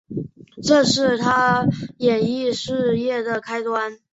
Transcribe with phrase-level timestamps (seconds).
[0.63, 1.67] 这是她
[1.99, 3.99] 演艺事业的开端。